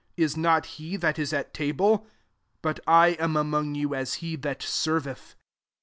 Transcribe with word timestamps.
m 0.17 0.27
not 0.35 0.65
he 0.65 0.97
kt 0.97 1.19
is 1.19 1.31
at 1.31 1.53
table? 1.53 2.07
But 2.63 2.79
I 2.87 3.09
am 3.19 3.35
feMAg 3.35 3.75
you 3.75 3.93
as 3.93 4.15
he 4.15 4.35
that 4.37 4.61
senreth. 4.63 5.35